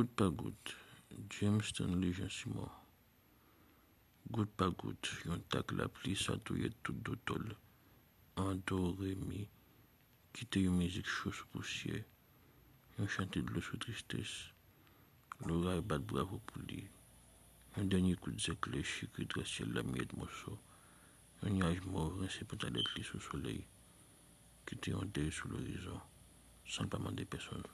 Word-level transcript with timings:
Goutte 0.00 0.16
par 0.16 0.30
goutte, 0.30 0.76
James 1.28 1.60
Stanley 1.60 2.14
Jean 2.14 2.30
Simon. 2.30 2.70
Goutte 4.30 4.50
par 4.56 4.70
goutte, 4.72 5.10
yon 5.26 5.42
tak 5.52 5.74
la 5.76 5.90
pli 5.92 6.14
satouye 6.16 6.70
tout 6.82 6.96
dotol. 7.04 7.50
An 8.40 8.62
do 8.64 8.94
re 8.96 9.10
mi, 9.28 9.42
kite 10.32 10.62
yon 10.64 10.78
mizik 10.80 11.04
chou 11.04 11.34
sou 11.36 11.50
pousye. 11.52 12.00
Yon 12.96 13.10
chante 13.12 13.42
de 13.44 13.52
lo 13.52 13.60
sou 13.60 13.76
tristesse. 13.84 14.54
L'oreille 15.44 15.84
bat 15.84 15.98
bravo 15.98 16.40
pour 16.46 16.62
lui. 16.62 16.86
Un 17.76 17.84
dernier 17.84 18.16
coup 18.16 18.32
de 18.32 18.40
zècle 18.40 18.82
chicri 18.82 19.26
de 19.26 19.74
la 19.74 19.82
miette 19.82 20.16
morceau. 20.16 20.56
Un 21.42 21.50
nuage 21.50 21.82
mort 21.82 22.16
rincé 22.16 22.46
pour 22.46 22.58
sous 22.58 23.18
le 23.18 23.20
soleil. 23.20 23.66
Qui 24.64 24.76
était 24.76 24.94
en 24.94 25.04
deuil 25.04 25.30
sous 25.30 25.48
l'horizon. 25.48 26.00
Sans 26.64 26.86
pas 26.86 26.96
demander 26.96 27.26
personne. 27.26 27.64